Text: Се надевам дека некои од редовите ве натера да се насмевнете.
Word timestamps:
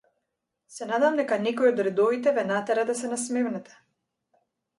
Се 0.77 0.87
надевам 0.91 1.19
дека 1.19 1.37
некои 1.41 1.69
од 1.73 1.81
редовите 1.89 2.33
ве 2.39 2.47
натера 2.53 2.87
да 2.89 2.97
се 3.03 3.13
насмевнете. 3.13 3.79